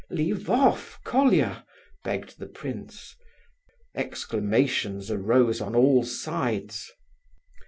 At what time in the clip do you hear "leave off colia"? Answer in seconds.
0.09-1.63